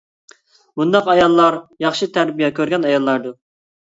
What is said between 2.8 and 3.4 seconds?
ئاياللاردۇر.